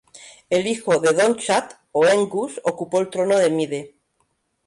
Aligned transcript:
El 0.49 0.65
hijo 0.65 0.99
de 0.99 1.13
Donnchad, 1.13 1.65
Óengus 1.91 2.59
ocupó 2.63 3.01
el 3.01 3.11
trono 3.11 3.37
de 3.37 3.51
Mide. 3.51 3.95